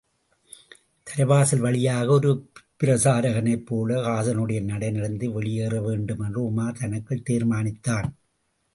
தலைவாசல் 1.07 1.59
வழியாக, 1.59 2.11
ஒரு 2.11 2.31
பிரசாரகனைப்போல 2.83 3.99
ஹாஸானுடைய 4.07 4.61
நடை 4.63 4.91
நடந்து 4.91 5.41
வெளியேறவேண்டும் 5.41 6.25
என்று 6.25 6.51
உமார் 6.51 6.79
தனக்குள் 6.79 7.27
தீர்மானித்தான். 7.29 8.09